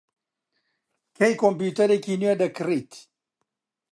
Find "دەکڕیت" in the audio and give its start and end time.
2.41-2.91